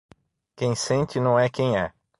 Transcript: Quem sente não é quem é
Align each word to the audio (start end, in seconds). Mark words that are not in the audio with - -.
Quem 0.55 0.73
sente 0.75 1.19
não 1.19 1.37
é 1.37 1.47
quem 1.47 1.77
é 1.77 1.93